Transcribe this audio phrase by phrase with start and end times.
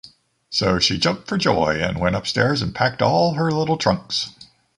[0.49, 4.31] So she jumped for joy; and went upstairs and packed all her little trunks.